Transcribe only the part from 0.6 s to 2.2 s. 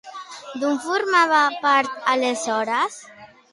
D'on formava part